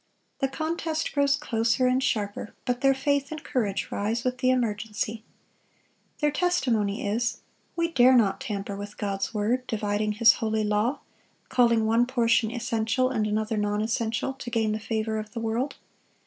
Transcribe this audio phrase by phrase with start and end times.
[0.39, 5.23] The contest grows closer and sharper, but their faith and courage rise with the emergency.
[6.21, 7.41] Their testimony is:
[7.75, 11.01] "We dare not tamper with God's word, dividing His holy law;
[11.49, 15.75] calling one portion essential and another non essential, to gain the favor of the world.